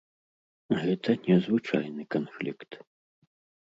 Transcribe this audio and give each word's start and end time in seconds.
Гэта 0.79 1.17
не 1.29 1.37
звычайны 1.45 2.03
канфлікт. 2.19 2.71